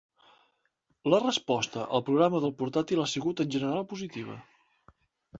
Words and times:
La 1.13 1.17
resposta 1.23 1.83
al 1.97 2.03
programa 2.07 2.41
del 2.45 2.53
portàtil 2.61 3.01
ha 3.03 3.05
sigut 3.11 3.43
en 3.45 3.51
general 3.57 3.85
positiva. 3.93 4.39